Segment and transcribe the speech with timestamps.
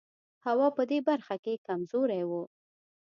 [0.45, 2.31] هوا په دې برخه کې کمزوری و.